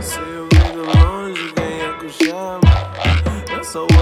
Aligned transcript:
Se 0.00 0.18
eu 0.18 0.48
vim 0.52 0.70
de 0.72 0.98
longe, 0.98 1.52
quem 1.54 1.80
é 1.80 1.92
que 1.98 2.24
chama? 2.24 2.60
Eu 3.50 3.64
sou 3.64 3.86
o 3.90 3.94